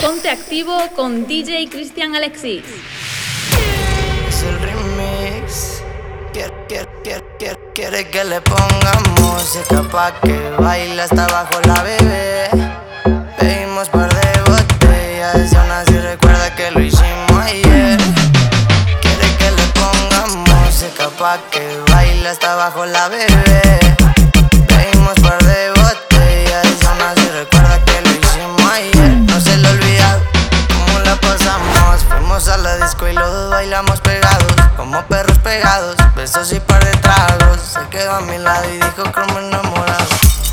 [0.00, 2.62] Ponte activo con DJ Cristian Alexis.
[4.28, 5.82] Es el remix.
[7.74, 12.48] Quiere, que le pongamos música pa' que baile hasta abajo la bebé.
[13.38, 17.98] Pedimos par de botellas y aún así recuerda que lo hicimos ayer.
[19.00, 23.65] Quiere que le pongamos música pa' que baile hasta abajo la bebé.
[33.56, 35.96] Bailamos pegados, como perros pegados.
[36.14, 37.58] Besos y par de tragos.
[37.58, 40.04] Se quedó a mi lado y dijo me enamorado.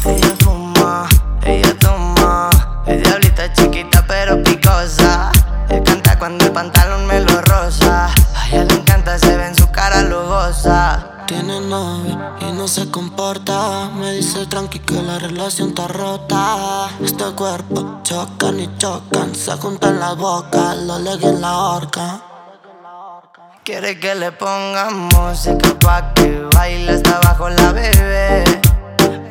[0.06, 1.10] Ella fuma,
[1.44, 2.50] ella toma.
[2.86, 5.32] Es diablita chiquita pero picosa.
[5.70, 8.06] Ella canta cuando el pantalón me lo rosa.
[8.38, 11.26] A ella le encanta, se ve en su cara, lo goza.
[11.28, 13.90] Tiene novio y no se comporta.
[14.00, 16.88] Me dice tranqui que la relación está rota.
[17.02, 19.36] Este cuerpo chocan y chocan.
[19.36, 22.33] Se juntan la boca, lo legui en la horca.
[23.66, 28.44] Quiere que le pongamos música pa' que baile hasta abajo la bebé.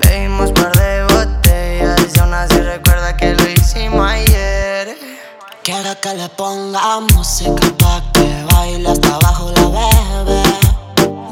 [0.01, 4.97] Pedimos par de botellas y aún así recuerda que lo hicimos ayer.
[5.63, 10.43] Quiere que le ponga música pa' que baile hasta abajo la bebé.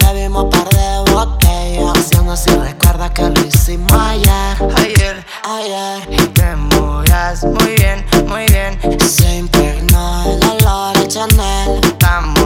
[0.05, 4.57] Bebimos par de botellas y aún así recuerda que lo hicimos ayer.
[4.77, 8.79] Ayer, Ayer y te movías muy bien, muy bien.
[9.01, 11.81] se impregnó el olor de Chanel.
[11.83, 12.40] Estamos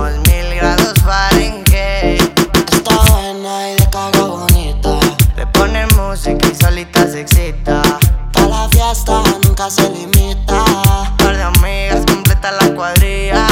[9.65, 10.65] nunca se limita.
[11.19, 13.47] Par de amigas completa la cuadrilla.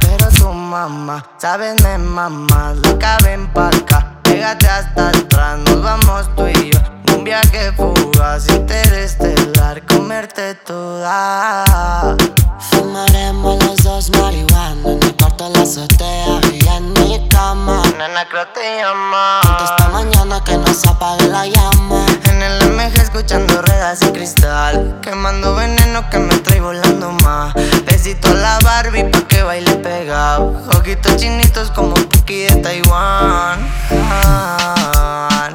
[0.00, 4.20] Pero tu mamá, sabes, me mamá, loca, ven pa' acá.
[4.22, 6.78] Pégate hasta atrás, nos vamos tú y yo.
[7.14, 12.16] Un viaje fugaz, interestelar, comerte toda.
[12.70, 17.82] Fumaremos los dos marihuana en el cuarto de la azotea y en mi cama.
[17.98, 19.40] Nena, creo te llama.
[19.62, 21.93] Esta mañana que no se apague la llama.
[23.24, 24.98] Escuchando ruedas y cristal.
[25.00, 27.54] Quemando veneno que me trae volando más.
[27.86, 30.52] Besito a la Barbie pa' que baile pegado.
[30.76, 33.66] Ojitos chinitos como Puki de Taiwán.
[34.12, 35.48] Ah,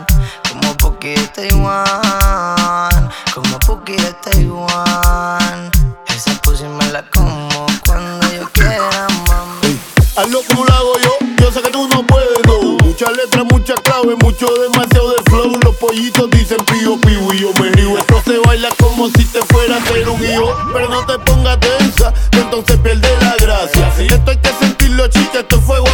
[0.50, 3.10] Como Puki de Taiwán.
[3.36, 5.70] Como Puki de Taiwán.
[6.08, 9.68] Esa pussy me la como cuando yo quiera, mami.
[9.68, 9.80] Ey,
[10.18, 12.80] Hazlo como lo hago yo, yo sé que tú no puedes, no.
[12.84, 15.60] Muchas letras, muchas claves, mucho demasiado de flow.
[15.64, 17.98] Los pollitos dicen pío, pío y yo me río.
[17.98, 20.56] Esto se baila como si te fuera a hacer un hijo.
[20.74, 23.94] Pero no te pongas tensa, que entonces pierde la gracia.
[24.00, 25.89] Esto hay que sentirlo, chica, esto es fuego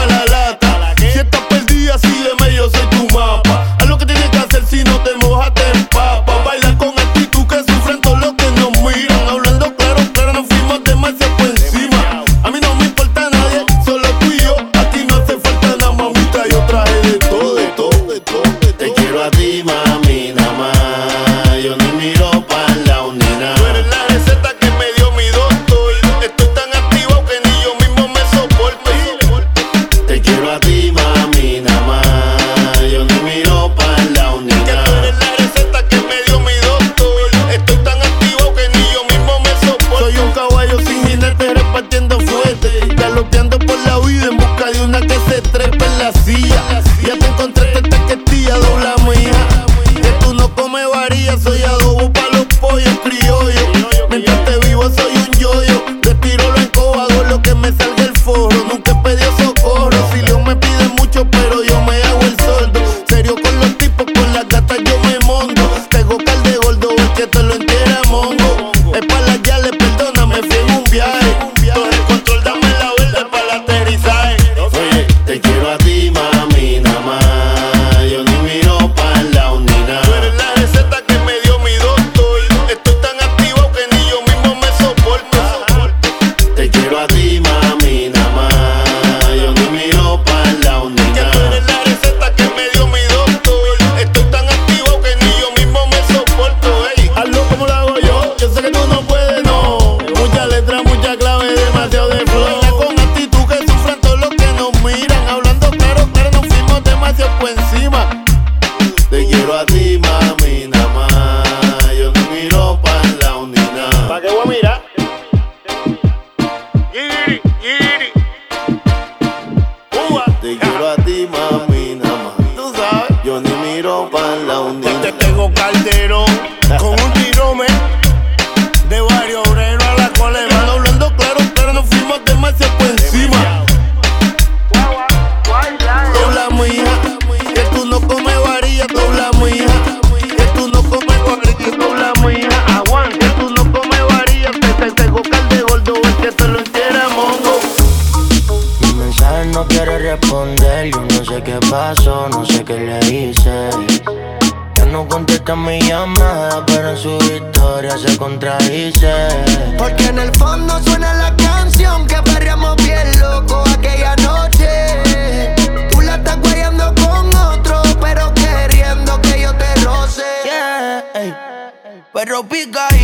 [172.46, 172.95] big guy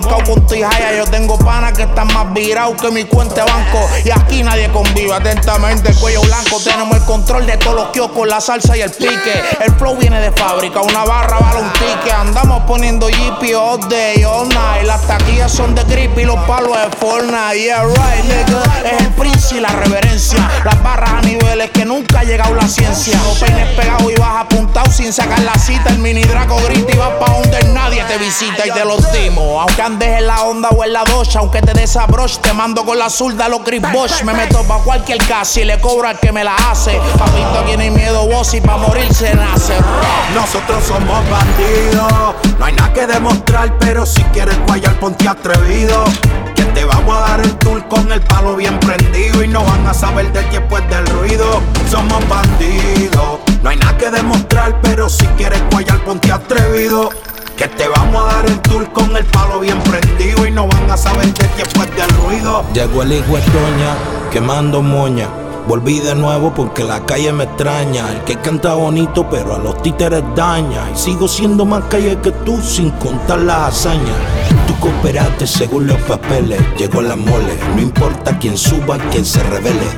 [0.00, 0.96] volcado con tijaya.
[0.96, 3.88] Yo tengo panas que están más virados que mi cuenta de banco.
[4.04, 5.90] Y aquí nadie convive atentamente.
[5.90, 9.42] El cuello blanco, tenemos el control de todos los kioscos, la salsa y el pique.
[9.60, 12.12] El flow viene de fábrica, una barra vale un ticket.
[12.12, 14.84] Andamos poniendo GP all day, all night.
[14.84, 17.58] Las taquillas son de grip y los palos de Fortnite.
[17.58, 18.62] Yeah, right, nigga.
[18.84, 20.48] Es el prince y la reverencia.
[20.64, 23.18] Las barras a niveles que nunca ha llegado la ciencia.
[23.24, 25.90] Los peines pegados y vas apuntado sin sacar la cita.
[25.90, 29.60] El mini draco grita y vas pa' donde nadie te visita y te los dimos.
[29.60, 32.98] Aunque Andes en la onda o en la docha, aunque te desabroche, te mando con
[32.98, 34.22] la zurda los Chris Bosch.
[34.22, 37.00] Me meto pa' cualquier casa y le cobro al que me la hace.
[37.16, 39.72] Papito tiene miedo vos y pa' morirse nace.
[40.34, 46.04] Nosotros somos bandidos, no hay nada que demostrar, pero si quieres guayar ponte atrevido.
[46.54, 49.86] Que te vamos a dar el tour con el palo bien prendido y no van
[49.86, 51.62] a saber del después del ruido.
[51.90, 57.08] Somos bandidos, no hay nada que demostrar, pero si quieres guayar ponte atrevido.
[57.58, 60.88] Que te vamos a dar el tour con el palo bien prendido y no van
[60.92, 62.64] a saber de ti después del ruido.
[62.72, 63.96] Llegó el hijo de doña,
[64.30, 65.28] quemando moña.
[65.66, 68.12] Volví de nuevo porque la calle me extraña.
[68.12, 70.88] El que canta bonito, pero a los títeres daña.
[70.94, 74.16] Y sigo siendo más calle que tú sin contar las hazañas.
[74.68, 76.60] Tú cooperaste según los papeles.
[76.76, 77.58] Llegó la mole.
[77.74, 79.88] No importa quién suba, quién se revele.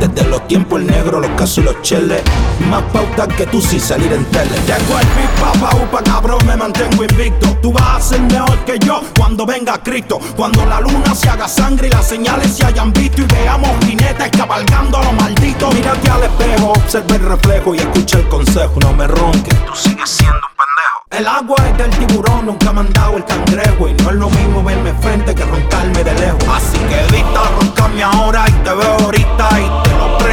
[0.00, 2.22] Desde los tiempos el negro, los casos y los cheles.
[2.70, 4.50] Más pauta que tú sin salir en tele.
[4.66, 7.56] Tengo el beat, papá, upa, cabrón, me mantengo invicto.
[7.62, 10.20] Tú vas a ser mejor que yo cuando venga Cristo.
[10.36, 13.22] Cuando la luna se haga sangre y las señales se hayan visto.
[13.22, 15.74] Y veamos jinetes cabalgando a los malditos.
[15.74, 18.80] Mírate al espejo, observa el reflejo y escucha el consejo.
[18.80, 20.96] No me ronques, tú sigues siendo un pendejo.
[21.10, 23.88] El agua es del tiburón, nunca me han dado el cangrejo.
[23.88, 26.44] Y no es lo mismo verme frente que roncarme de lejos.
[26.48, 29.48] Así que evita roncarme ahora y te veo ahorita.
[29.60, 29.85] Y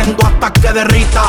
[0.04, 1.24] prendo hasta que derrita.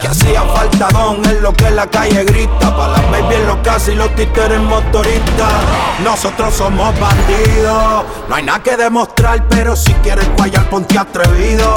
[0.00, 2.76] Que hacía falta don en lo que la calle grita.
[2.76, 5.52] Pa' las baby en los y los títeres motoristas.
[6.04, 8.04] Nosotros somos bandidos.
[8.28, 11.74] No hay nada que demostrar, pero si quieres guayar, ponte atrevido.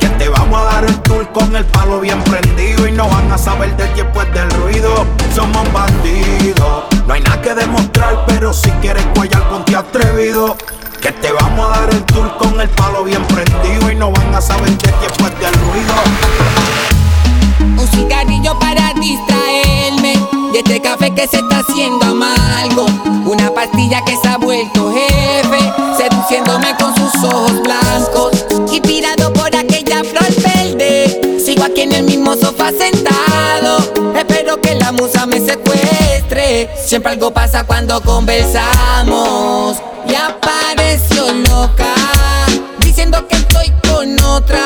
[0.00, 2.88] Que te vamos a dar el tour con el palo bien prendido.
[2.88, 5.06] Y no van a saber de ti después del ruido.
[5.34, 6.84] Somos bandidos.
[7.06, 10.56] No hay nada que demostrar, pero si quieres guayar, ponte atrevido.
[11.00, 14.34] Que te vamos a dar el tour con el palo bien prendido y no van
[14.34, 15.94] a saber ti después del ruido.
[17.58, 20.18] Un cigarrillo para distraerme
[20.52, 22.84] de este café que se está haciendo amargo.
[23.24, 28.46] Una pastilla que se ha vuelto jefe, seduciéndome con sus ojos blancos.
[28.70, 33.78] Inspirado por aquella flor verde, sigo aquí en el mismo sofá sentado.
[34.14, 35.89] Espero que la musa me secuestre.
[36.30, 39.78] Siempre algo pasa cuando conversamos.
[40.08, 41.92] Y apareció loca,
[42.78, 44.64] diciendo que estoy con otra.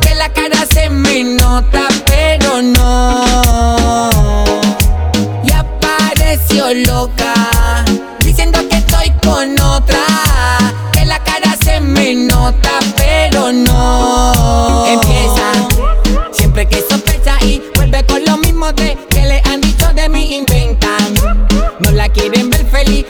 [0.00, 4.44] Que la cara se me nota, pero no.
[5.42, 7.34] Y apareció loca,
[8.20, 9.98] diciendo que estoy con otra.
[10.92, 14.86] Que la cara se me nota, pero no.
[14.86, 15.52] Empieza
[16.30, 18.96] siempre que sospecha y vuelve con lo mismo de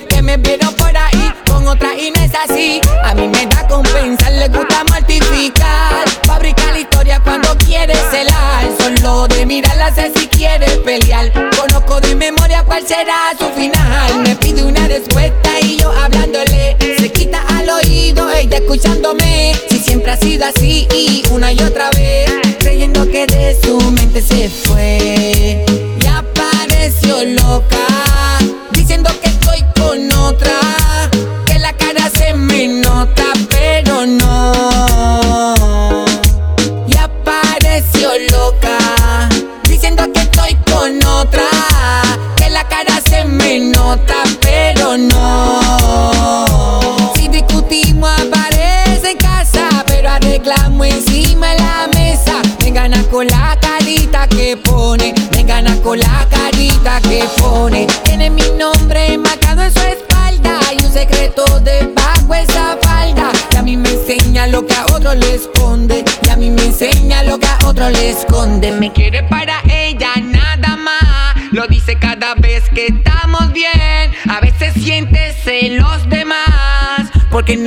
[0.08, 2.80] que me vieron por ahí con otra y no así.
[3.04, 6.08] A mí me da compensar, le gusta mortificar.
[6.26, 8.68] Fabricar la historia cuando quiere celar.
[8.78, 11.32] Solo de mirarla sé si quiere pelear.
[11.56, 14.22] Conozco de memoria cuál será su final.
[14.22, 16.76] Me pide una respuesta y yo hablándole.
[16.98, 19.54] Se quita al oído, ella escuchándome.
[19.68, 22.30] Si siempre ha sido así y una y otra vez.
[22.58, 25.64] Creyendo que de su mente se fue.
[26.00, 27.76] Y apareció loca.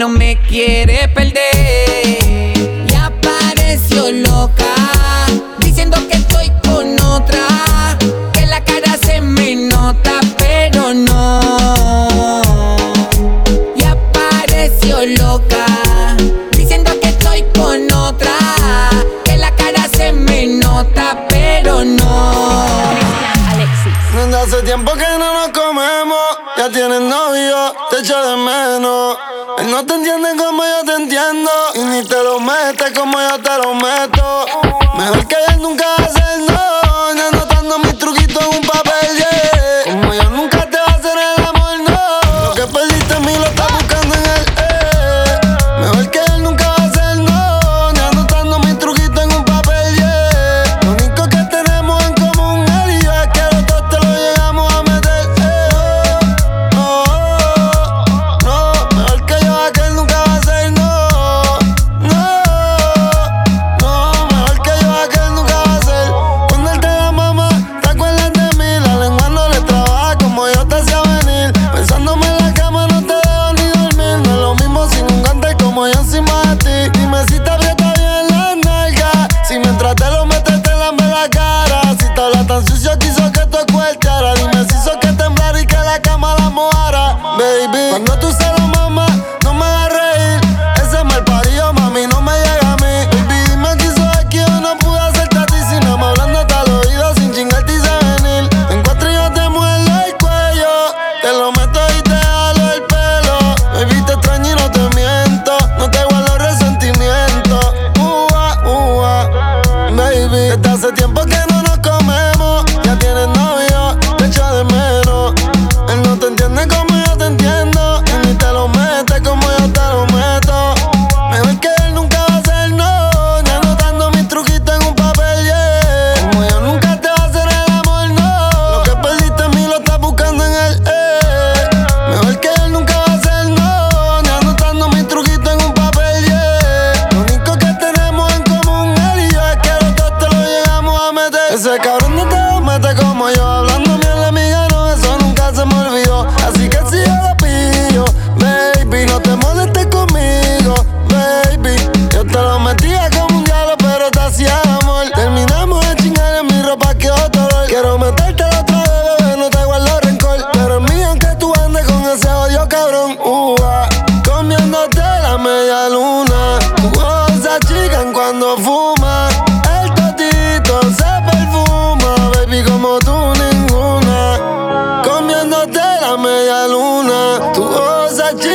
[0.02, 1.31] No me quiere perder.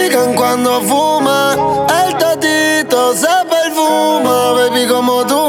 [0.06, 5.45] critican cuando fuma, el tatito se perfuma, baby como tú.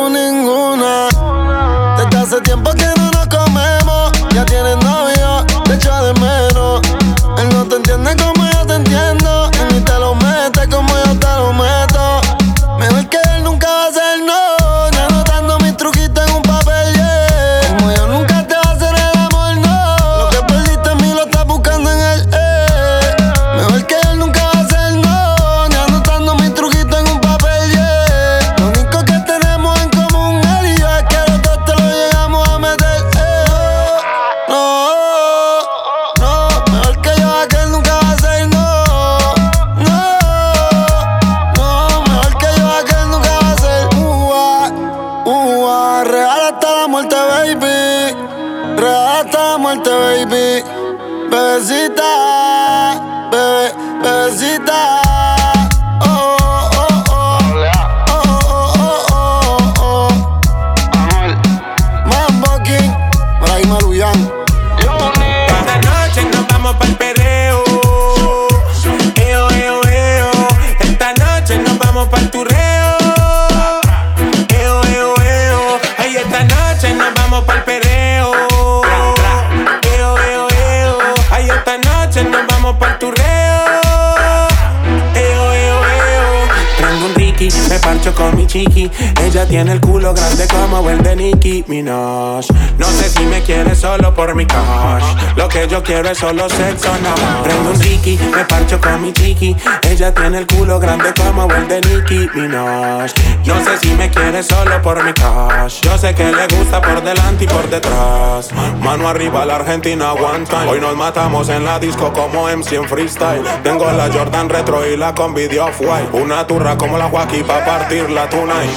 [94.17, 95.05] Por mi cash.
[95.35, 97.43] Lo que yo quiero es solo sexo, no.
[97.43, 99.55] Prendo un Ricky, me parcho con mi chiqui.
[99.83, 103.11] Ella tiene el culo grande como el de Nicki Minaj.
[103.45, 105.81] No sé si me quiere solo por mi cash.
[105.83, 108.51] Yo sé que le gusta por delante y por detrás.
[108.81, 110.13] Mano arriba, la Argentina
[110.49, 110.67] time.
[110.67, 113.43] Hoy nos matamos en la disco como MC en freestyle.
[113.63, 116.09] Tengo la Jordan Retro y la con video off-white.
[116.13, 118.71] Una turra como la Joaquín pa' partir la tonight.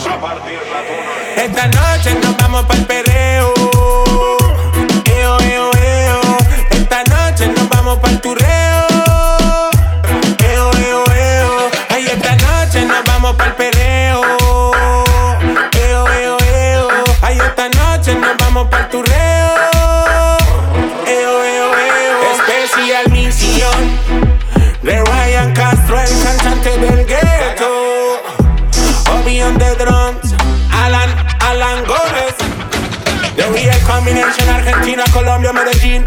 [1.37, 3.10] Esta noche nos vamos pa'l perreo.
[34.31, 36.05] Combination Argentina, Colombia, Medellín.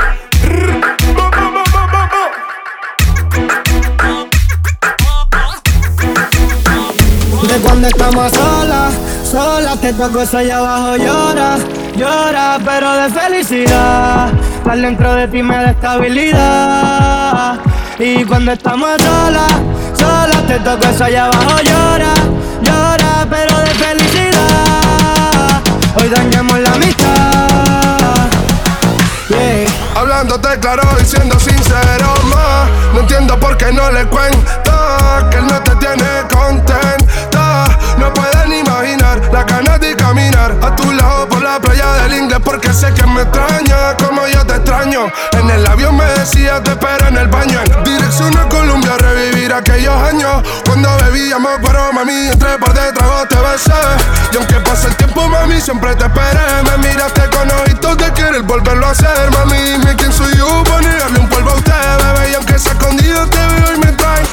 [7.48, 8.94] De cuando estamos solas,
[9.30, 11.58] solas te toco eso allá abajo llora,
[11.96, 14.32] llora, pero de felicidad.
[14.58, 17.60] Estar dentro de ti me da estabilidad.
[18.00, 19.54] Y cuando estamos solas,
[19.98, 22.14] solas te toco eso allá abajo llora,
[22.62, 25.62] llora, pero de felicidad.
[25.96, 27.83] Hoy dañamos la amistad.
[30.04, 34.52] Hablándote claro y siendo sincero más No entiendo por qué no le cuento
[35.32, 37.03] Que él no te tiene contenta
[37.98, 42.14] No puedes ni imaginar la ganas de caminar A tu lado por la playa del
[42.16, 45.12] inglés Porque sé que me extraña como yo te extraño.
[45.34, 49.96] En el avión me decía te espero en el baño dirección a Colombia revivir aquellos
[49.96, 50.44] años.
[50.66, 53.72] Cuando bebíamos pero mami Entre par de tragos te besé.
[54.32, 56.64] Y aunque pase el tiempo mami siempre te esperé.
[56.64, 59.58] Me miraste con ojitos de querer volverlo a hacer mami.
[59.58, 62.32] Dime quién soy yo para negarle un polvo a usted, bebé.
[62.32, 64.24] Y aunque sea escondido te veo y me trae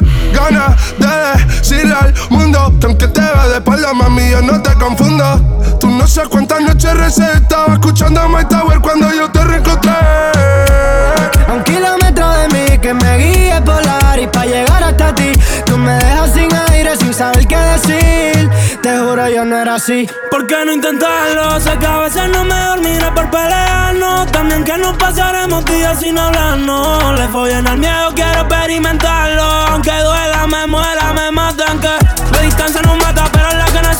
[3.93, 5.23] mami, yo no te confundo
[5.79, 9.91] Tú no sabes cuántas noches veces estaba escuchando a My Tower cuando yo te reencontré.
[9.91, 15.31] A un kilómetro de mí que me guíe polar y para llegar hasta ti,
[15.65, 18.49] tú me dejas sin aire, sin saber qué decir.
[18.83, 20.07] Te juro yo no era así.
[20.29, 21.59] ¿Por qué no intentarlo?
[21.59, 24.31] Sé que a veces no me dormiré por pelearnos.
[24.31, 27.19] También que nos pasaremos días sin hablarnos.
[27.19, 29.43] Le follen al miedo, quiero experimentarlo.
[29.43, 31.30] Aunque duela, me muera, me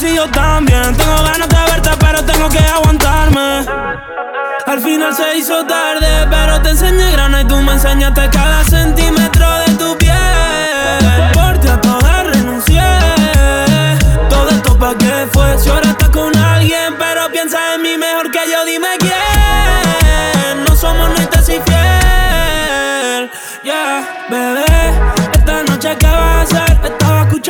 [0.01, 0.95] que nací yo también.
[0.95, 3.65] Tengo ganas de verte, pero tengo que aguantarme.
[4.65, 9.47] Al final se hizo tarde, pero te enseñé grano y tú me enseñaste cada centímetro
[9.59, 11.31] de tu piel.
[11.33, 12.81] Por ti a todas renuncié.
[14.29, 15.57] Todo esto pa' qué fue.
[15.59, 19.30] Si ahora con alguien, pero piensa en mí mejor que yo, dime quién.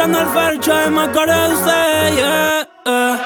[0.03, 0.11] El
[1.65, 2.15] de.
[2.15, 3.19] Yeah, yeah.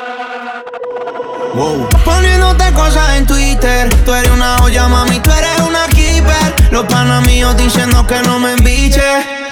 [2.04, 3.90] Poniéndote cosas en Twitter.
[4.04, 6.54] Tú eres una olla, mami, tú eres una keeper.
[6.72, 9.02] Los panas míos diciendo que no me embiche.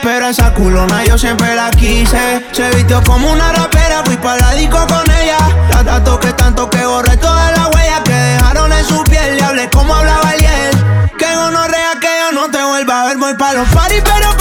[0.01, 2.45] Pero esa culona yo siempre la quise.
[2.51, 5.37] Se vistió como una rapera, fui para la disco con ella.
[5.69, 9.37] La tanto que tanto que borré todas las huellas que dejaron en su piel.
[9.37, 11.17] Le hablé como hablaba él.
[11.17, 13.17] Que gonorrea que yo no te vuelva a ver.
[13.17, 14.33] Voy pa' los parties, pero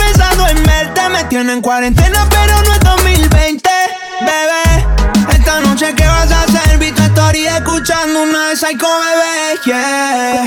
[1.32, 3.70] tienen en cuarentena, pero no es 2020.
[4.20, 4.86] Bebé,
[5.32, 6.76] esta noche, ¿qué vas a hacer?
[6.76, 10.44] Vi tu story escuchando una de Psycho Bebé, yeah.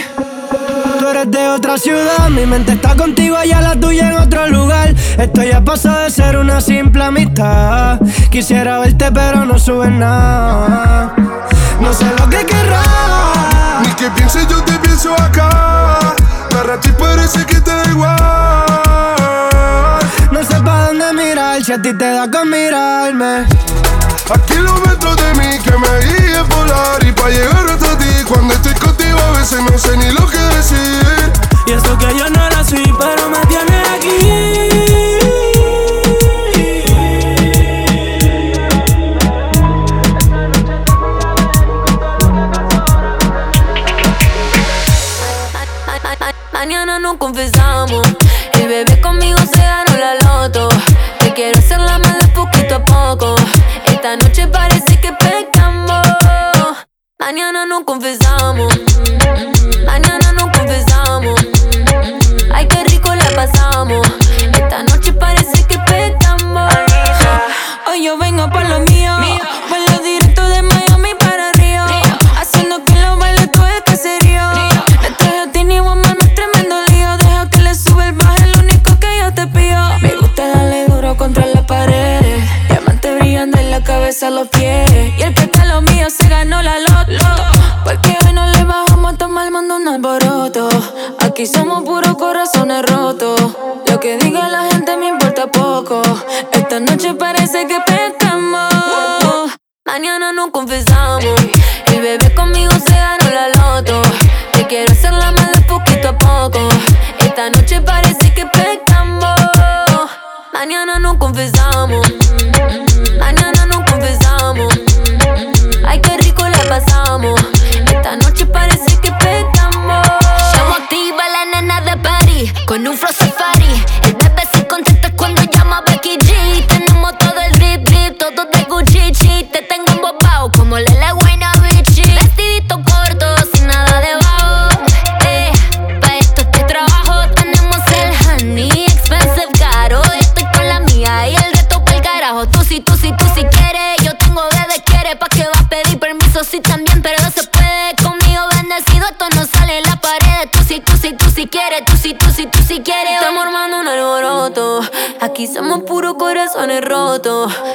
[0.99, 4.93] Tú eres de otra ciudad, mi mente está contigo, allá la tuya en otro lugar.
[5.17, 7.99] Esto ya pasó de ser una simple amistad.
[8.29, 11.15] Quisiera verte, pero no subes nada.
[11.81, 13.81] No sé lo que querrás.
[13.81, 14.54] Ni que pienses, yo
[21.75, 23.45] a ti te da con mirarme.
[24.33, 28.23] A kilómetros de mí que me guíe volar y pa' llegar hasta ti.
[28.27, 31.31] Cuando estoy contigo a veces no sé ni lo que decir.
[31.67, 34.44] Y eso que yo no era así, pero me tiene aquí.
[57.83, 58.74] Mañana nos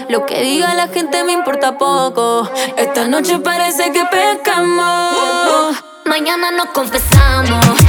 [0.09, 2.49] Lo que diga la gente me importa poco.
[2.77, 5.75] Esta noche parece que pecamos.
[6.05, 7.80] Mañana nos confesamos.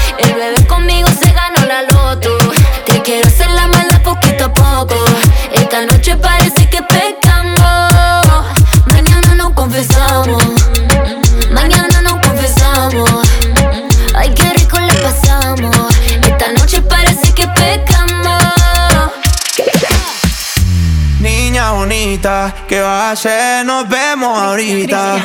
[22.22, 23.66] Bonita, ¿qué vas a hacer?
[23.66, 25.16] Nos vemos ahorita.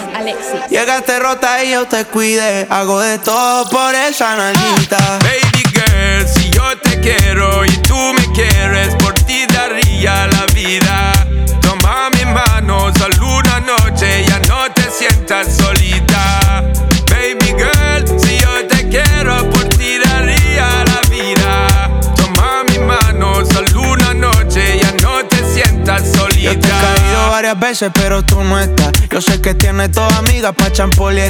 [0.71, 2.67] Llegaste rota y yo te cuide.
[2.71, 5.19] Hago de todo por esa nanita.
[5.21, 11.13] Baby girl, si yo te quiero y tú me quieres, por ti daría la vida.
[11.61, 16.16] Toma mi mano, solo una noche, ya no te sientas solita.
[26.47, 26.96] Yo te
[27.37, 28.93] varias veces, pero tú no estás.
[29.11, 31.23] Yo sé que tienes dos amigas pa' champol y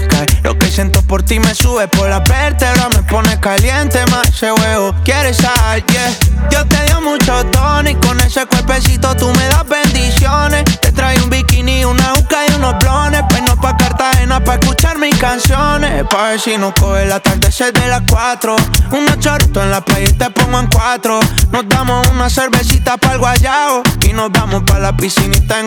[0.44, 4.52] Lo que siento por ti me sube por la vértebra, me pone caliente más ese
[4.52, 4.94] huevo.
[5.04, 5.84] ¿Quieres sal?
[5.86, 6.14] Yeah.
[6.48, 10.62] Dios te dio mucho tono y con ese cuerpecito tú me das bendiciones.
[10.80, 13.24] Te trae un bikini, una uca y unos blones.
[13.46, 16.04] No pa' Cartagena pa' escuchar mis canciones.
[16.08, 18.56] Pa' ver si no coge el atardecer de las cuatro.
[18.92, 21.20] Unos chorritos en la playa y te pongo en cuatro.
[21.52, 25.66] Nos damos una cervecita para el guayao y nos vamos pa' la piscinita en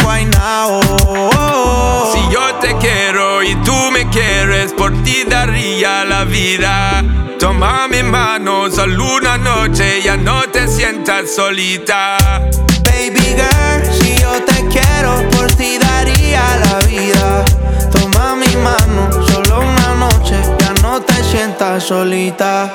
[2.13, 7.03] Si yo te quiero y tú me quieres, por ti daría la vida.
[7.39, 12.17] Toma mi mano, solo una noche, ya no te sientas solita.
[12.83, 17.45] Baby girl, si yo te quiero, por ti daría la vida.
[17.91, 19.09] Toma mi mano,
[21.29, 22.71] sientas solita.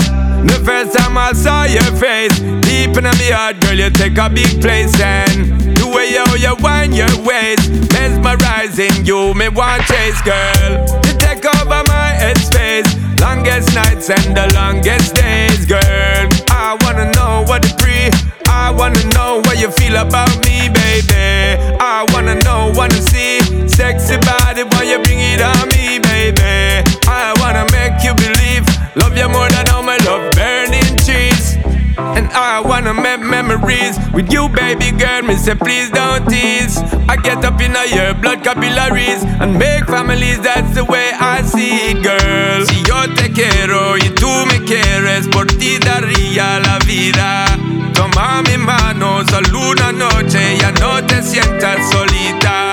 [0.47, 4.29] The first time I saw your face, deep in my heart, girl, you take a
[4.31, 4.95] big place.
[5.01, 10.71] And the way you, you wind your waist, mesmerizing you, me want chase, girl.
[11.07, 12.87] You take over my headspace,
[13.21, 16.29] longest nights and the longest days, girl.
[16.51, 18.11] I wanna know what it free.
[18.47, 21.59] I wanna know what you feel about me, baby.
[21.81, 26.94] I wanna know, wanna see sexy body when you bring it on me, baby.
[27.07, 31.57] I wanna make you believe, love you more than all my love burning trees.
[31.97, 35.23] And I wanna make memories with you, baby girl.
[35.23, 36.79] Me say, please don't tease.
[37.09, 40.41] I get up in your blood capillaries and make families.
[40.41, 42.67] That's the way I see it, girl.
[42.67, 47.47] Si yo te quiero y tú me quieres, por ti daría la vida.
[47.95, 52.73] Toma mi mano, solo una noche, ya no te sientas solita.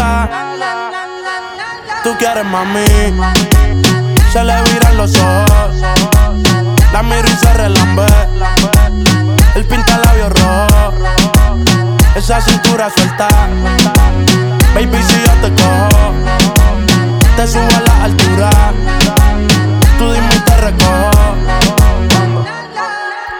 [2.39, 2.85] Mami.
[4.31, 5.75] Se le viran los ojos.
[6.93, 8.05] La miro y se relambe.
[9.53, 10.93] El pinta labios rojo.
[12.15, 13.27] Esa cintura suelta.
[14.73, 16.13] Baby, si yo te cojo,
[17.35, 18.49] te subo a la altura.
[19.99, 21.60] Tú dime y te recojo.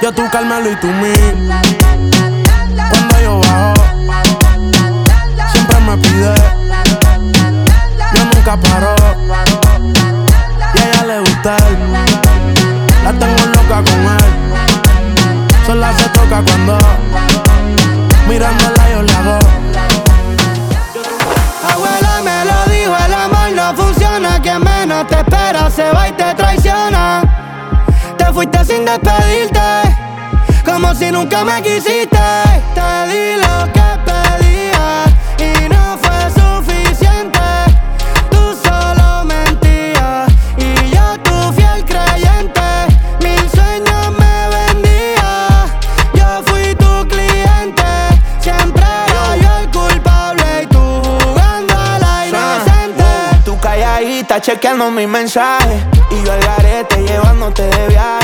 [0.00, 1.12] yo tú Carmelo y tú mí.
[2.90, 3.74] Cuando yo bajo,
[5.52, 6.34] siempre me pide.
[8.14, 8.94] Yo nunca paro.
[10.74, 11.78] Y a ella le gusta él.
[13.04, 14.32] La tengo loca con él.
[15.66, 16.78] Sola se toca cuando
[18.28, 19.38] mirándola yo le hago.
[21.72, 24.40] Abuela me lo dijo, el amor no funciona.
[24.40, 26.61] Quien menos te espera se va y te traiciona.
[28.32, 29.60] Te fuiste sin despedirte,
[30.64, 32.18] como si nunca me quisiste.
[32.74, 35.04] Te di lo que pedía
[35.36, 37.38] y no fue suficiente.
[38.30, 42.62] Tú solo mentías y yo tu fiel creyente.
[43.20, 45.66] Mil sueños me vendía,
[46.14, 47.84] yo fui tu cliente.
[48.40, 53.04] Siempre era yo el culpable y tú jugando a la inocente.
[53.44, 58.21] Tú calladita chequeando mis mensajes Y yo al garete llevándote de viaje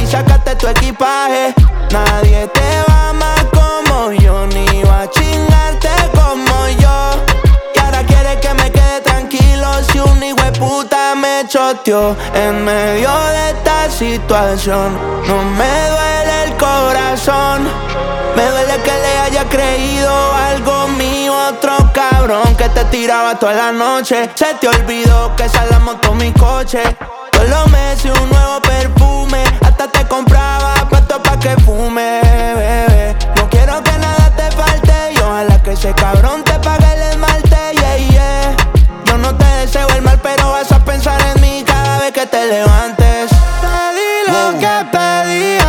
[0.00, 1.54] y sacaste tu equipaje.
[1.90, 7.24] Nadie te va más como yo Ni va a chingarte como yo.
[7.74, 12.64] Y ahora quieres que me quede tranquilo Si un hijo de puta me choteó En
[12.64, 14.98] medio de esta situación.
[15.26, 17.68] No me duele el corazón
[18.36, 21.92] me duele que le haya creído algo mío, otro
[22.26, 24.30] cabrón que te tiraba toda la noche.
[24.34, 26.82] Se te olvidó que salamos con mi coche.
[27.30, 29.44] Todos los meses un nuevo perfume.
[29.60, 33.16] Hasta te compraba pasto pa' que fume, bebé.
[33.36, 35.12] No quiero que nada te falte.
[35.12, 38.56] Y ojalá que ese cabrón te pague el esmalte, yeah, yeah.
[39.04, 42.26] Yo no te deseo el mal, pero vas a pensar en mí cada vez que
[42.26, 43.30] te levantes.
[43.60, 45.63] Te di lo que pedí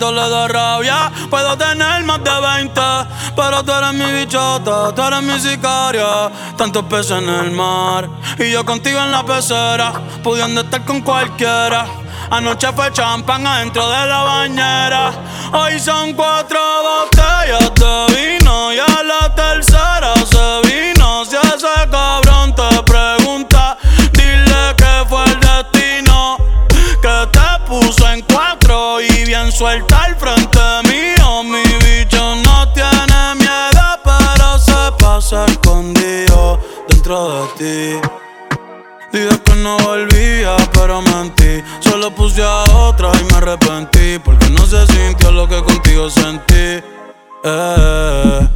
[0.00, 1.10] le da rabia.
[1.30, 2.80] Puedo tener más de 20,
[3.36, 6.30] pero tú eres mi bichota, tú eres mi sicaria.
[6.56, 8.08] Tantos peces en el mar
[8.38, 11.86] y yo contigo en la pecera, pudiendo estar con cualquiera.
[12.30, 15.12] Anoche fue champán adentro de la bañera.
[15.52, 21.24] Hoy son cuatro botellas de vino y a la tercera se vino.
[21.24, 23.67] Si ese cabrón te pregunta,
[29.58, 31.42] suelta al frente mío.
[31.42, 38.08] Mi bicho no tiene miedo, pero se pasa escondido dentro de ti.
[39.12, 41.62] Dije que no volvía, pero mentí.
[41.80, 44.20] Solo puse a otra y me arrepentí.
[44.24, 46.80] Porque no se sintió lo que contigo sentí.
[47.42, 48.48] Eh.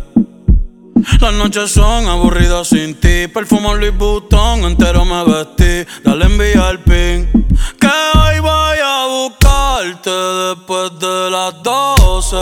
[1.20, 3.26] Las noches son aburridas sin ti.
[3.28, 5.90] Perfumo Louis Vuitton, entero me vestí.
[6.04, 7.46] Dale envía el pin.
[7.80, 7.88] Que
[8.18, 12.36] hoy voy a buscarte después de las 12.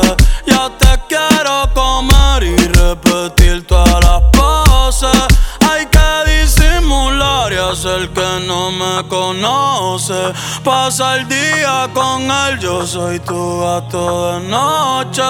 [0.46, 5.10] Ya te quiero comer y repetir todas las poses.
[5.70, 10.32] Hay que disimular y hacer que no me conoce.
[10.62, 15.22] Pasa el día con él, yo soy tu gato de noche.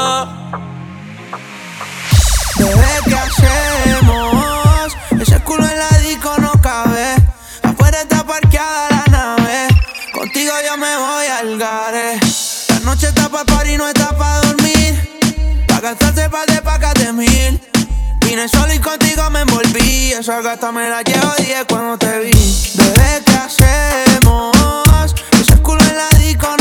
[2.60, 4.92] Bebé, ¿qué hacemos?
[5.18, 7.14] Ese culo en la disco no cabe.
[7.62, 9.68] Afuera está parqueada la nave.
[10.12, 12.20] Contigo yo me voy al gare.
[12.68, 15.64] La noche está pa' party, no está pa' dormir.
[15.68, 17.60] Pa' gastarse pa' de pacas de mil.
[18.26, 20.12] Vine solo y contigo me envolví.
[20.12, 22.32] Esa gata me la llevo 10 cuando te vi.
[22.74, 25.14] Bebé, ¿qué hacemos?
[25.32, 26.59] Ese culo en la disco no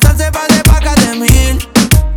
[0.00, 1.58] De mil.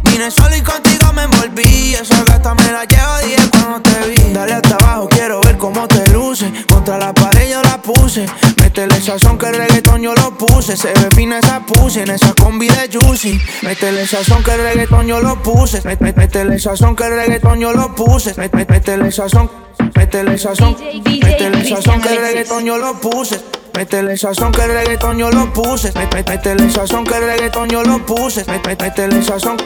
[0.04, 1.96] Vine solo y contigo me envolví.
[1.96, 4.34] Esa gata me la llevo 10 cuando te vi.
[4.34, 6.52] Dale hasta abajo, quiero ver cómo te luce.
[6.68, 8.26] Contra la pared yo la puse.
[8.62, 10.76] Métele sazón que el reggaetón yo lo puse.
[10.78, 13.40] Se ve fina esa puse en esa combi de juicy.
[13.64, 15.82] Métele sazón que el reggaetón yo lo puse.
[15.84, 18.34] Mé- mé- Métele sazón que el reggaetón yo lo puse.
[18.36, 19.50] Mé- mé- Métele sazón.
[19.96, 20.76] Métele sazón.
[21.22, 23.40] Métele sazón que el reggaetón yo lo puse.
[23.76, 25.92] Métele sazón que el reggaetón yo lo puse.
[25.94, 28.46] Mé- Métele sazón que el reggaetón yo lo puse.
[28.46, 29.58] Mé- Métele sazón.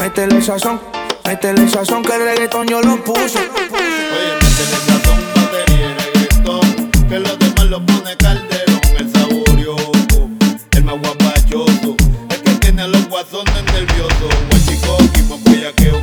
[0.00, 0.80] Métele sazón.
[1.24, 3.40] Métele sazón que el reggaetón yo lo puse.
[7.08, 10.28] Que los demás lo pone calderón, el saborioso,
[10.72, 11.00] el más
[12.30, 16.02] el que tiene a los guasones nerviosos, guachicoqui, más bellaqueo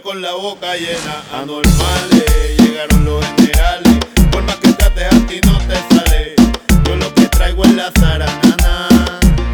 [0.00, 1.22] con la boca llena.
[1.32, 2.24] Anormales,
[2.58, 3.98] llegaron los generales.
[4.30, 6.34] Por más que trates a ti no te sale.
[6.84, 8.88] Yo lo que traigo es la zaranana.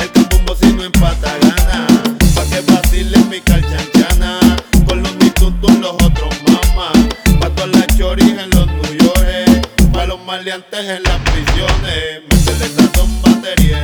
[0.01, 1.87] El cambumbo si no empata gana.
[2.35, 4.39] Pa' que vacile mi calchanchana.
[4.87, 6.97] Con los mitutos los otros mamás.
[7.41, 9.69] Pa' todas las choris en los New York.
[9.93, 12.23] Pa' los maleantes en las prisiones.
[12.29, 13.84] Métele sazón, batería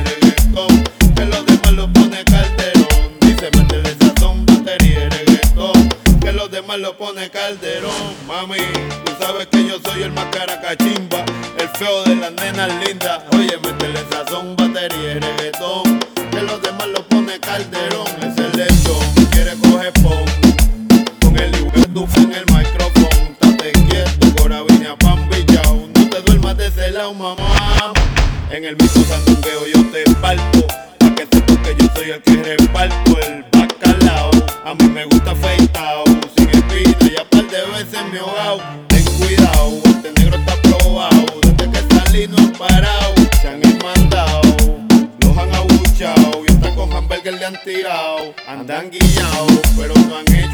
[6.71, 8.15] Demás lo pone calderón.
[8.25, 8.55] Mami,
[9.03, 11.25] tú sabes que yo soy el más caracachimba.
[11.57, 13.23] El feo de las nenas lindas.
[13.33, 15.99] Oye, métele sazón, batería y reggaetón.
[16.31, 18.07] Que los demás lo pone calderón.
[18.21, 20.23] Es el lechón, quiere coger pon.
[21.21, 21.51] Con el
[21.93, 23.09] tu en el micrófono.
[23.41, 25.89] Estate quieto, cora vine pan billao.
[25.93, 27.93] No te duermas de ese lado, mamá.
[28.49, 30.67] En el mismo sandungueo yo te palpo.
[30.99, 34.31] Pa' que sepas que yo soy el que reparto el bacalao.
[34.63, 35.90] A mí me gusta afeitao,
[48.47, 50.50] Andan guiñados, pero no han hecho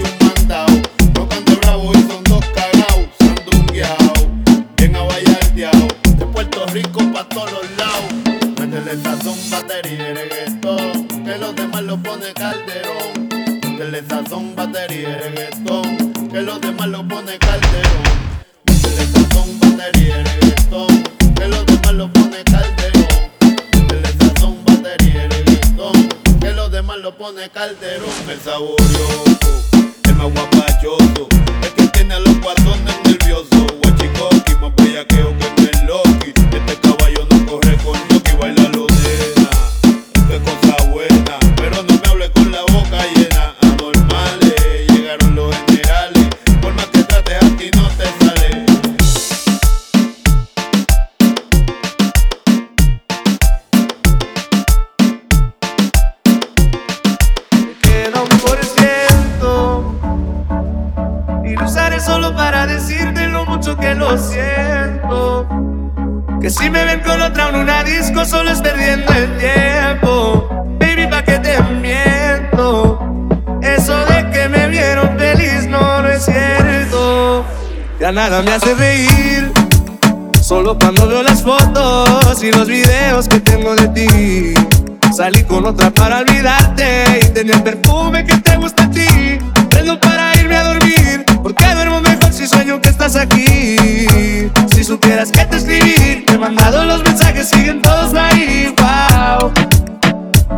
[96.38, 98.74] mandado los mensajes, siguen todos ahí.
[98.78, 99.52] Wow,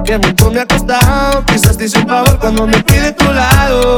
[0.04, 1.44] que mucho me ha costado.
[1.46, 3.98] Quizás te hice un favor cuando me pide tu lado.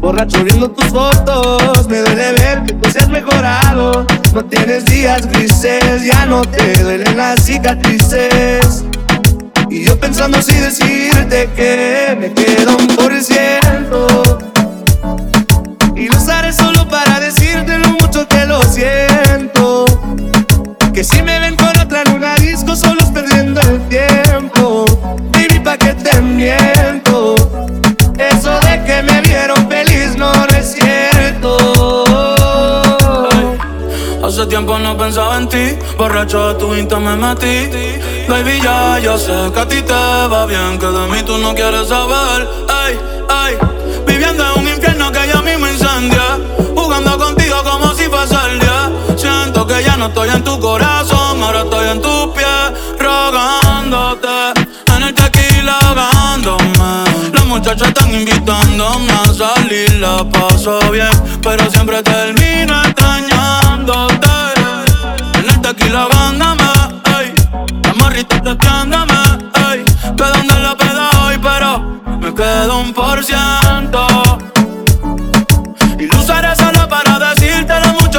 [0.00, 4.06] Borracho viendo tus fotos, me duele ver que tú seas mejorado.
[4.34, 8.84] No tienes días grises, ya no te duelen las cicatrices.
[9.68, 14.38] Y yo pensando si decirte que me queda un por ciento.
[15.94, 19.89] Y lo usaré solo para decirte lo mucho que lo siento.
[20.92, 24.84] Que si me ven con otra en una disco, solo es perdiendo el tiempo.
[25.32, 27.36] Baby, pa' que te miento.
[28.18, 31.56] Eso de que me vieron feliz no, no es cierto.
[34.22, 37.70] Hace tiempo no pensaba en ti, borracho de tu insta me metí.
[38.28, 41.54] Baby, ya, yo sé que a ti te va bien, que de mí tú no
[41.54, 42.48] quieres saber.
[49.70, 54.28] Que ya no estoy en tu corazón, ahora estoy en tus pies, rogándote.
[54.96, 57.04] En el tequila ahogándome.
[57.32, 64.26] Las muchachas están invitándome a salir, la paso bien, pero siempre termino extrañándote.
[65.38, 66.70] En el tequila ahogándome,
[67.20, 67.32] ey.
[67.84, 69.22] La morrita testeándome,
[69.70, 69.84] ey.
[70.16, 71.78] Que donde la peda hoy, pero
[72.20, 74.04] me quedo un por ciento.
[75.96, 78.09] Y lo usaré solo para decirte lo mucho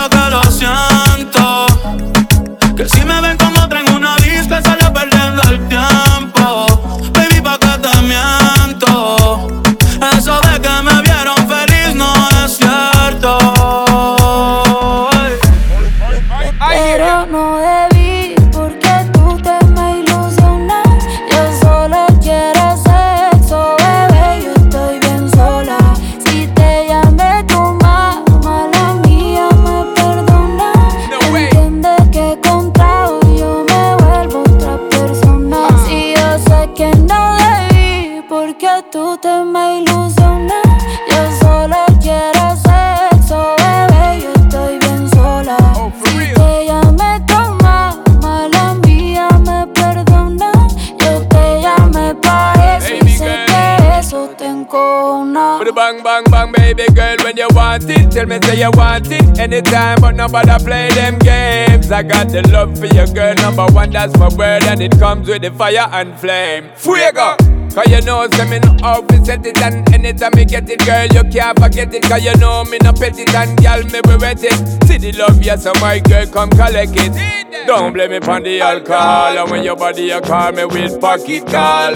[63.62, 66.72] number one, that's my word, and it comes with the fire and flame.
[66.76, 67.36] Fuego!
[67.74, 71.08] Cause you know, say me no to set it And anytime me get it, girl,
[71.08, 72.04] you can't forget it.
[72.04, 74.84] Cause you know me no pet it And girl, me be wet it.
[74.84, 77.66] See the love, yes, so my girl, come collect it.
[77.66, 79.38] Don't blame me on the alcohol.
[79.38, 81.96] And when your body, you call me with pocket call.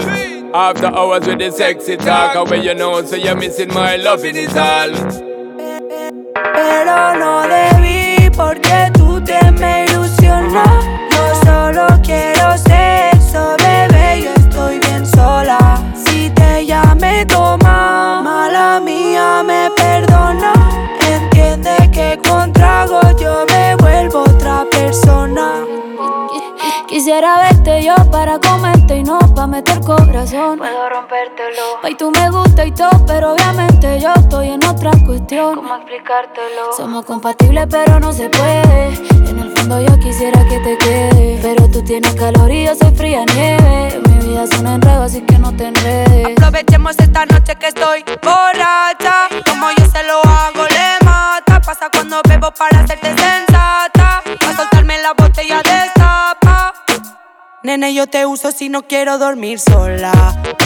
[0.56, 4.24] After hours with the sexy talk And when you know, so you're missing my love
[4.24, 4.92] in his all.
[6.32, 10.95] Pero no debí porque tú te me ilusionas
[11.46, 15.58] solo quiero sexo, bebé, yo estoy bien sola.
[16.04, 20.52] Si te llamé toma, mala mía me perdona.
[21.14, 25.46] Entiende que con trago yo me vuelvo otra persona.
[26.88, 30.58] Quisiera verte yo para comerte y no pa' meter corazón.
[30.58, 31.80] Puedo rompértelo.
[31.82, 35.56] Ay, tú me gusta y todo, pero obviamente yo estoy en otra cuestión.
[35.56, 36.72] ¿Cómo explicártelo?
[36.76, 38.94] Somos compatibles, pero no se puede.
[39.28, 41.38] En el fondo yo quisiera que te quede.
[41.42, 44.00] Pero tú tienes calor y yo soy fría nieve.
[44.08, 46.38] Mi vida es un enredo, así que no te enredes.
[46.38, 49.28] Aprovechemos esta noche que estoy borracha.
[49.46, 51.60] Como yo se lo hago, le mata.
[51.60, 54.22] Pasa cuando bebo para hacerte sensata.
[57.66, 60.12] Nene, yo te uso si no quiero dormir sola.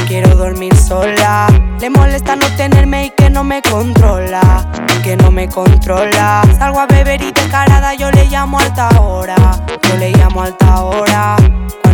[0.07, 1.47] Quiero dormir sola.
[1.81, 4.71] Le molesta no tenerme y que no me controla.
[5.03, 6.43] Que no me controla.
[6.59, 9.35] Salgo a beber y descarada, yo le llamo alta hora.
[9.89, 11.37] Yo le llamo alta hora.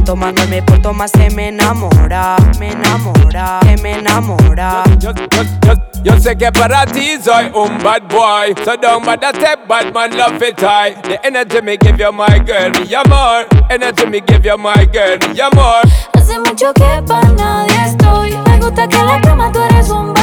[0.07, 2.37] Cuanto más me porto, más se me enamora.
[2.61, 4.85] Me enamora, se me enamora.
[5.01, 9.35] Yo, yo, yo, yo sé que para ti soy un bad boy So don't bother
[9.35, 13.47] step bad man love it high The energy me give you my girl, mi amor
[13.69, 15.83] Energy me give you my girl, mi amor
[16.15, 18.37] Hace mucho que para nadie estoy.
[18.47, 20.16] Me gusta que en la cama tú eres un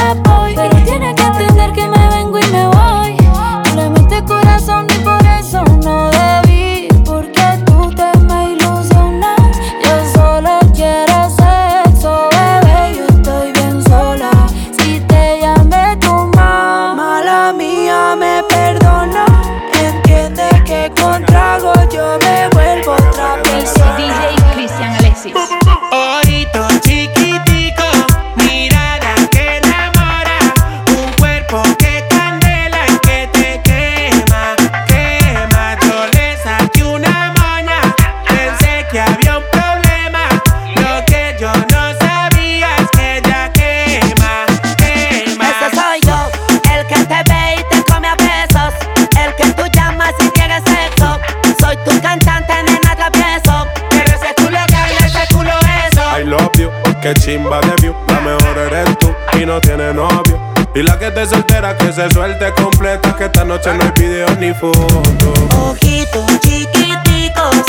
[57.04, 60.40] que chimba de view, la mejor eres tú y no tiene novio.
[60.74, 64.26] Y la que te soltera que se suelte completa, que esta noche no hay video
[64.40, 65.02] ni foto.
[65.68, 67.66] Ojitos chiquiticos,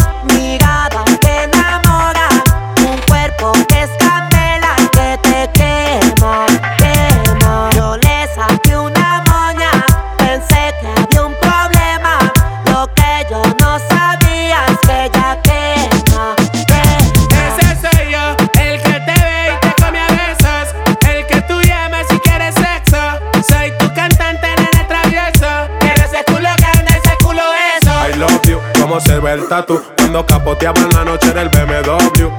[30.66, 32.30] capoteaba en la noche del BMW.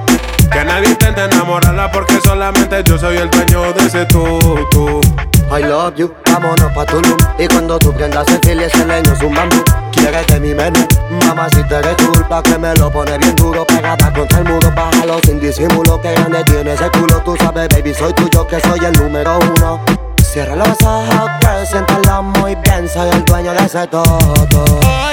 [0.51, 5.01] Que nadie intente enamorarla porque solamente yo soy el dueño de ese tutu.
[5.49, 7.17] I love you, vámonos pa' Tulum.
[7.37, 10.85] Y cuando tú prendas el fil ese leño es un bambú Quieres de mi menú,
[11.25, 14.69] mamá si te eres culpa Que me lo pone bien duro, pegada contra el muro
[14.75, 18.79] Bájalo sin disimulo, que grande tiene ese culo Tú sabes, baby, soy tuyo, que soy
[18.83, 19.81] el número uno.
[20.21, 24.03] Cierra los ojos, girl, siéntalo muy bien Soy el dueño de ese todo.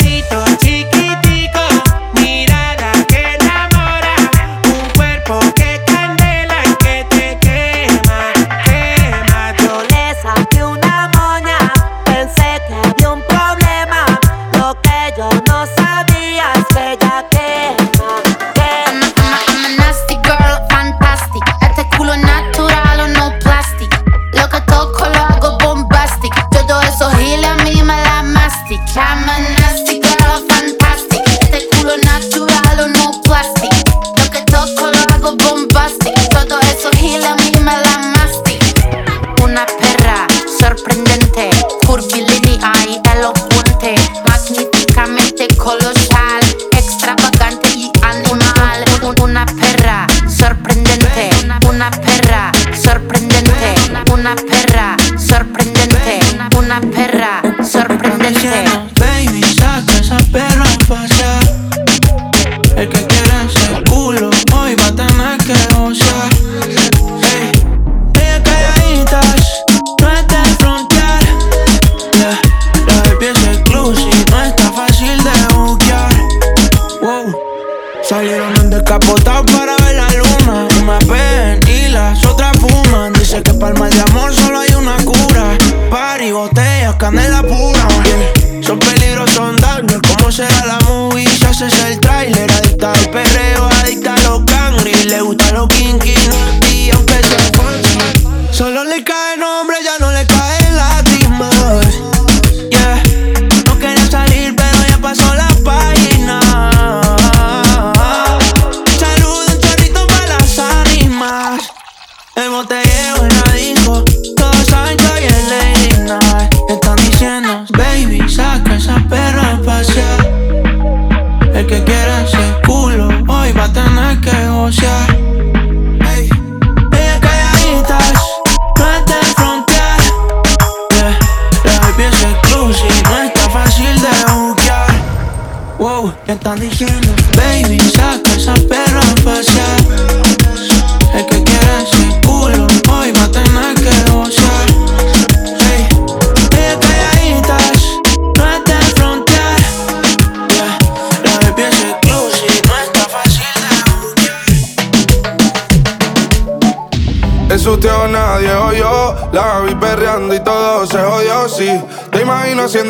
[0.00, 0.93] Ojito chiquitico,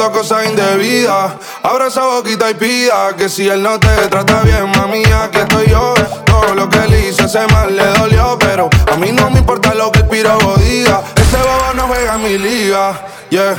[0.05, 1.33] haciendo cosas indebidas.
[1.63, 5.69] Abra esa boquita y pida Que si él no te trata bien, mami, aquí estoy
[5.69, 5.95] yo.
[6.25, 9.75] Todo lo que él hizo ese mal le dolió Pero a mí no me importa
[9.75, 11.03] lo que el pirobo diga.
[11.17, 13.57] Ese bobo no juega en mi liga, yeah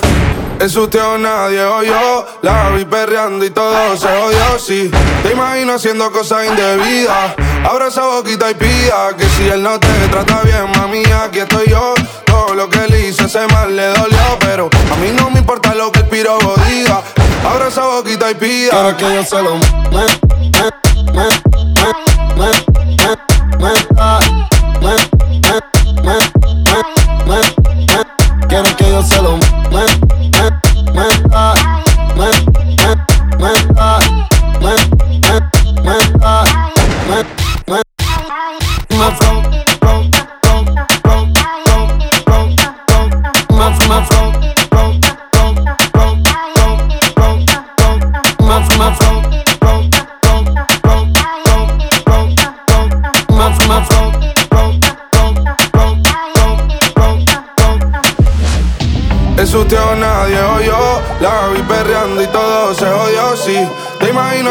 [0.59, 4.91] es usted o nadie o yo La vi perreando y todo se jodió, sí
[5.23, 9.87] Te imagino haciendo cosas indebidas Abra esa boquita y pida Que si él no te
[10.09, 11.93] trata bien, mami, aquí estoy yo
[12.25, 15.73] Todo lo que él hizo ese mal le dolió Pero a mí no me importa
[15.75, 17.01] lo que el pirobo diga
[17.47, 19.55] Abra esa boquita y pida Quiero que yo se lo
[23.97, 24.14] ah, me,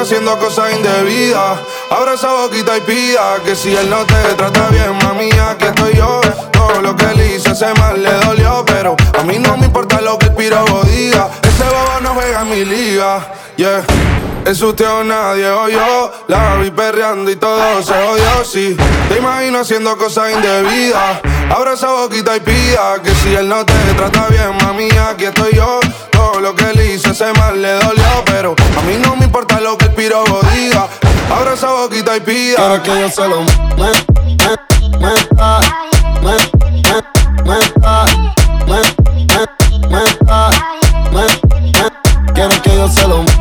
[0.04, 1.58] haciendo cosas indebidas.
[1.90, 5.94] Abra esa boquita y pida Que si él no te trata bien, mami, aquí estoy
[5.96, 6.20] yo.
[6.52, 10.00] Todo lo que él hizo ese mal le dolió Pero a mí no me importa
[10.00, 13.84] lo que el pirobo diga Ese bobo no juega en mi liga, yeah
[14.46, 18.76] es usted o nadie o yo La vi perreando y todo se jodió, sí
[19.08, 23.72] Te imagino haciendo cosas indebidas Abra esa boquita y pida Que si él no te
[23.96, 25.80] trata bien, mami, aquí estoy yo
[26.10, 29.60] Todo lo que él hizo ese mal le dolió Pero a mí no me importa
[29.60, 30.88] lo que el pirobo diga
[31.34, 33.92] Abra esa boquita y pida Quiero que yo se lo me,
[34.36, 35.60] me, me, ah,
[36.22, 36.76] ah,
[37.46, 37.54] me,
[38.66, 39.03] me,
[42.86, 43.24] me.
[43.24, 43.33] Quiero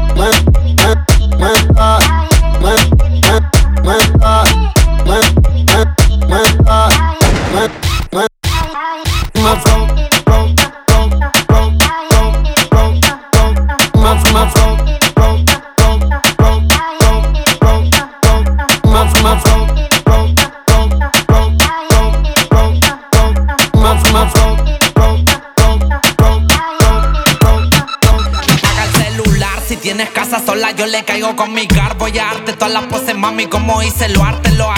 [31.13, 34.51] caigo con mi car Voy a darte todas las poses mami como hice lo arte
[34.51, 34.71] Lo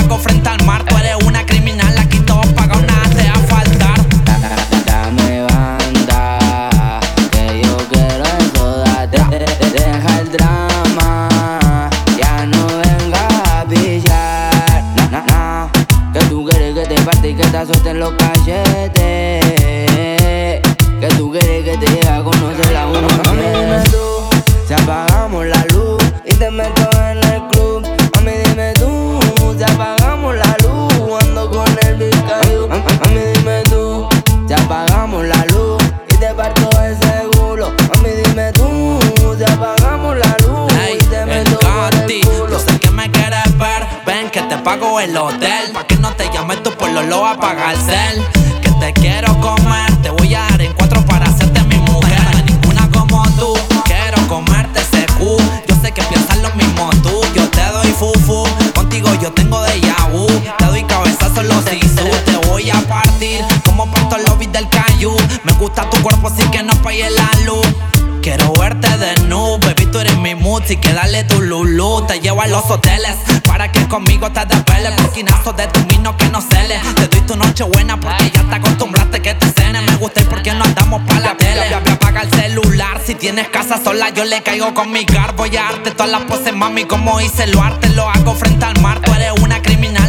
[73.45, 74.91] para que conmigo te desveles.
[75.01, 76.79] Porquinazo de tu vino que no cele.
[76.95, 79.81] Te doy tu noche buena porque ya te acostumbraste que te cene.
[79.81, 81.73] Me gusta y porque no andamos pa' la tele.
[81.73, 85.35] Apaga el celular, si tienes casa sola, yo le caigo con mi car.
[85.35, 87.89] Voy a darte todas las poses, mami, como hice lo arte.
[87.89, 90.04] Lo hago frente al mar, tú eres una criminal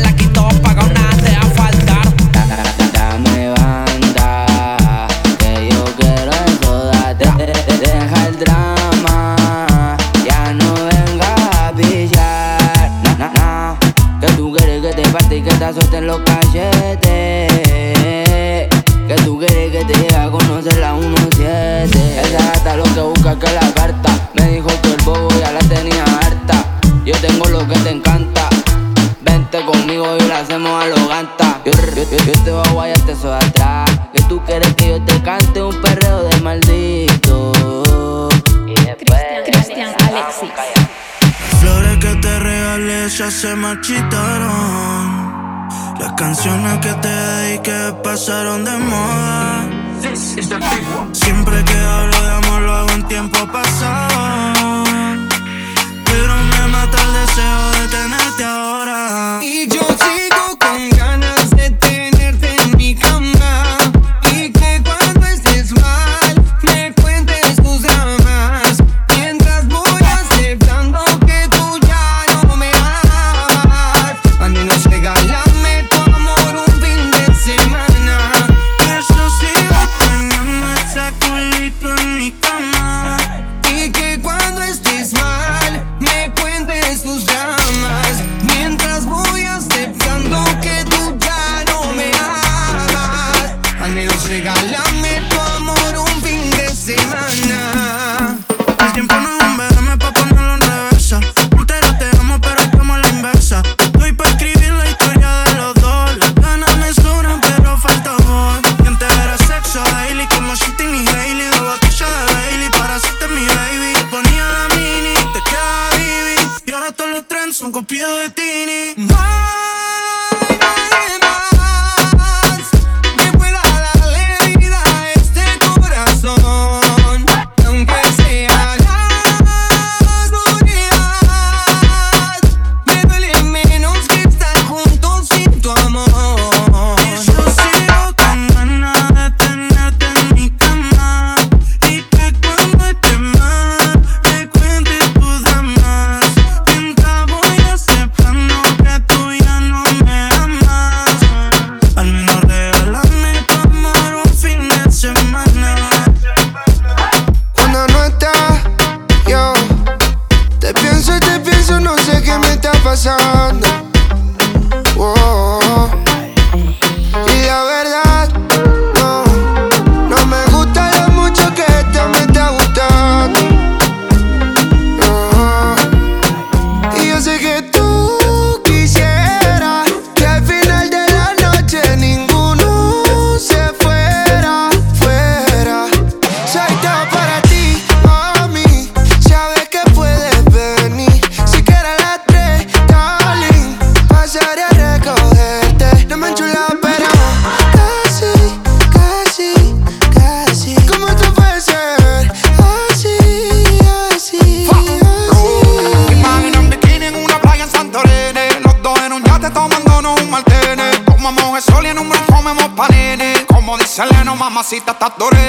[43.31, 45.17] se marchitaron.
[45.99, 49.65] Las canciones que te dediqué pasaron de moda.
[51.13, 54.85] Siempre que hablo de amor lo hago en tiempo pasado.
[56.05, 58.76] Pero me mata el deseo de tenerte ahora.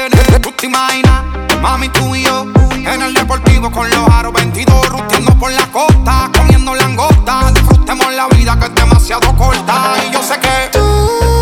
[0.10, 0.40] viene.
[0.40, 1.24] Tú te imaginas,
[1.62, 2.46] mami, tú y yo.
[2.74, 7.52] En el deportivo con los aros 22, ruteando por la costa, comiendo langosta.
[7.54, 9.96] Disfrutemos la vida que es demasiado corta.
[10.08, 11.37] Y yo sé que tú.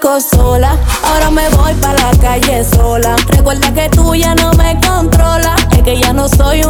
[0.00, 3.16] Ahora me voy pa' la calle sola.
[3.28, 5.60] Recuerda que tú ya no me controlas.
[5.72, 6.67] Es que ya no soy una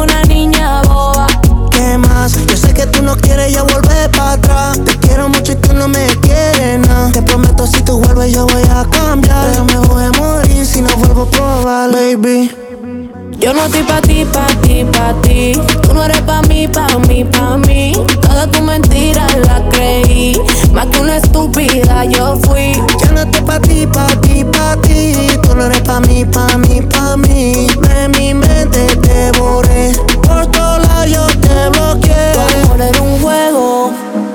[23.59, 25.13] pa' ti, pa' ti, pa' ti.
[25.41, 27.67] Tú no eres pa' mí, pa' mí, pa' mí.
[27.67, 29.93] De mi mente te borré.
[30.21, 32.33] Por todos lados yo te bloqueé.
[32.63, 33.91] Amor era un juego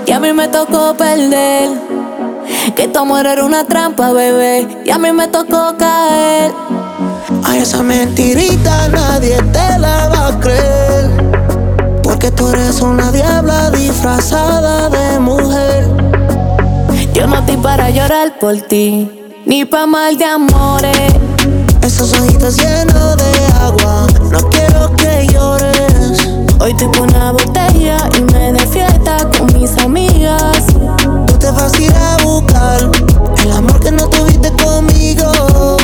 [0.07, 1.71] y a mí me tocó perder.
[2.75, 6.53] Que tu amor era una trampa, bebé, y a mí me tocó caer.
[7.45, 11.11] Ay, esa mentirita nadie te la va a creer.
[12.03, 15.44] Porque tú eres una diabla disfrazada de mujer.
[17.25, 19.09] Yo no estoy para llorar por ti,
[19.47, 21.15] ni pa' mal de amores.
[21.81, 26.29] Esos ojitos llenos de agua, no quiero que llores.
[26.61, 30.67] Hoy estoy con una botella y me de fiesta con mis amigas.
[31.27, 32.91] Tú te vas a ir a buscar
[33.43, 35.79] el amor que no tuviste conmigo.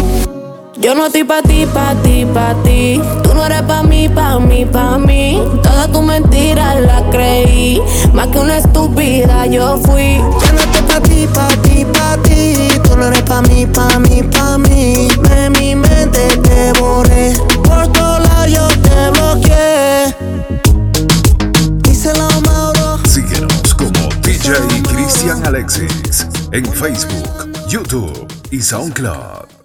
[0.77, 3.01] Yo no estoy pa' ti, pa' ti, pa' ti.
[3.23, 5.43] Tú no eres pa' mí, pa' mí, pa' mí.
[5.63, 7.81] Toda tu mentira la creí.
[8.13, 10.19] Más que una estúpida yo fui.
[10.43, 12.69] Ya no ti, pa' ti, pa' ti.
[12.83, 15.09] Tú no eres pa' mí, pa' mí, pa' mí.
[15.29, 17.35] De mi mente te borré.
[17.63, 20.15] Por todos lados yo te bloqueé.
[21.83, 22.99] Díselo, Mauro.
[23.09, 29.60] Síguenos como DJ Cristian Alexis en Facebook, YouTube y SoundCloud.